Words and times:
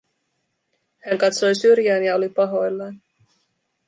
Hän 1.05 1.17
katsoi 1.17 1.55
syrjään 1.55 2.03
ja 2.03 2.15
oli 2.15 2.29
pahoillaan. 2.29 3.01